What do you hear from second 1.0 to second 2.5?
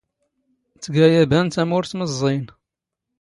ⵢⴰⴱⴰⵏ ⵜⴰⵎⵓⵔⵜ ⵎⵥⵥⵉⵢⵏ.